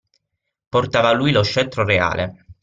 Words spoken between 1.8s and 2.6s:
reale